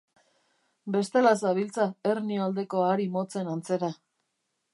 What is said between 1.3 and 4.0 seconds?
zabiltza Hernio aldeko ahari motzen antzera.